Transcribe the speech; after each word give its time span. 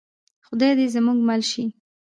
خدای 0.47 0.71
دې 0.77 0.85
زموږ 0.95 1.17
مل 1.27 1.41
شي؟ 1.51 1.63